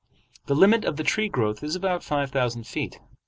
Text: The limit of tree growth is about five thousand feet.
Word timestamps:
The 0.47 0.55
limit 0.55 0.83
of 0.83 0.97
tree 1.03 1.29
growth 1.29 1.61
is 1.63 1.75
about 1.75 2.03
five 2.03 2.31
thousand 2.31 2.63
feet. 2.65 2.99